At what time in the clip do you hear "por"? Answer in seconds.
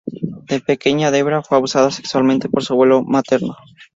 2.49-2.63